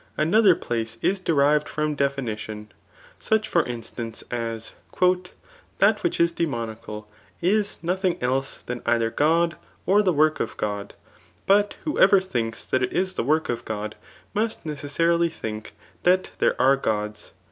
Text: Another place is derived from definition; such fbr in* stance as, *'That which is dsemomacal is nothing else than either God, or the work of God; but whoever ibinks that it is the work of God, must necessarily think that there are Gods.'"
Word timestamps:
Another 0.17 0.55
place 0.55 0.97
is 1.03 1.19
derived 1.19 1.69
from 1.69 1.93
definition; 1.93 2.71
such 3.19 3.51
fbr 3.51 3.67
in* 3.67 3.83
stance 3.83 4.23
as, 4.31 4.71
*'That 5.77 6.01
which 6.01 6.19
is 6.19 6.33
dsemomacal 6.33 7.05
is 7.39 7.77
nothing 7.83 8.17
else 8.19 8.57
than 8.65 8.81
either 8.87 9.11
God, 9.11 9.57
or 9.85 10.01
the 10.01 10.11
work 10.11 10.39
of 10.39 10.57
God; 10.57 10.95
but 11.45 11.75
whoever 11.83 12.19
ibinks 12.19 12.67
that 12.67 12.81
it 12.81 12.91
is 12.93 13.13
the 13.13 13.23
work 13.23 13.47
of 13.47 13.63
God, 13.63 13.93
must 14.33 14.65
necessarily 14.65 15.29
think 15.29 15.75
that 16.01 16.31
there 16.39 16.59
are 16.59 16.77
Gods.'" 16.77 17.33